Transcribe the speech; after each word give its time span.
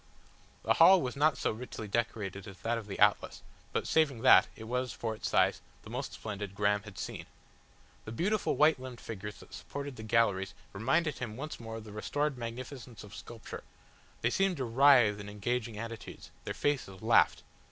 The 0.63 0.73
hall 0.73 0.99
was 0.99 1.15
not 1.15 1.37
so 1.37 1.51
richly 1.51 1.87
decorated 1.87 2.47
as 2.47 2.57
that 2.61 2.79
of 2.79 2.87
the 2.87 2.97
Atlas, 2.97 3.43
but 3.71 3.85
saving 3.85 4.21
that, 4.23 4.47
it 4.55 4.63
was, 4.63 4.93
for 4.93 5.13
its 5.13 5.29
size, 5.29 5.61
the 5.83 5.91
most 5.91 6.13
splendid 6.13 6.55
Graham 6.55 6.81
had 6.81 6.97
seen. 6.97 7.27
The 8.05 8.11
beautiful 8.11 8.55
white 8.55 8.79
limbed 8.79 8.99
figures 8.99 9.39
that 9.41 9.53
supported 9.53 9.97
the 9.97 10.01
galleries 10.01 10.55
reminded 10.73 11.19
him 11.19 11.37
once 11.37 11.59
more 11.59 11.75
of 11.75 11.83
the 11.83 11.91
restored 11.91 12.35
magnificence 12.35 13.03
of 13.03 13.13
sculpture; 13.13 13.63
they 14.21 14.31
seemed 14.31 14.57
to 14.57 14.65
writhe 14.65 15.19
in 15.19 15.29
engaging 15.29 15.77
attitudes, 15.77 16.31
their 16.45 16.55
faces 16.55 17.03
laughed. 17.03 17.43